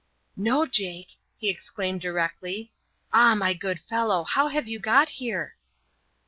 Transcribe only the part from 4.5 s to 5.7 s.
you got here?"